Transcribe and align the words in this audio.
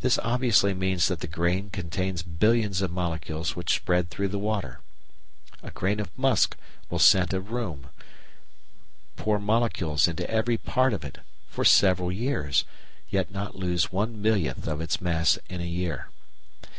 This 0.00 0.18
obviously 0.20 0.72
means 0.72 1.08
that 1.08 1.20
the 1.20 1.26
grain 1.26 1.68
contains 1.68 2.22
billions 2.22 2.80
of 2.80 2.90
molecules 2.90 3.54
which 3.54 3.74
spread 3.74 4.08
through 4.08 4.28
the 4.28 4.38
water. 4.38 4.80
A 5.62 5.70
grain 5.70 6.00
of 6.00 6.10
musk 6.16 6.56
will 6.88 6.98
scent 6.98 7.34
a 7.34 7.40
room 7.42 7.88
pour 9.16 9.38
molecules 9.38 10.08
into 10.08 10.26
every 10.30 10.56
part 10.56 10.94
of 10.94 11.04
it 11.04 11.18
for 11.50 11.66
several 11.66 12.10
years, 12.10 12.64
yet 13.10 13.30
not 13.30 13.56
lose 13.56 13.92
one 13.92 14.22
millionth 14.22 14.66
of 14.66 14.80
its 14.80 15.02
mass 15.02 15.38
in 15.50 15.60
a 15.60 15.64
year. 15.66 16.08